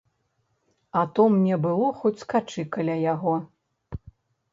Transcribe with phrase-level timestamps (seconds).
[1.01, 3.35] А то мне было хоць скачы каля яго.